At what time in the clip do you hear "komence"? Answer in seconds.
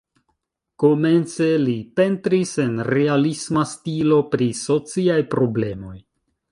0.83-1.49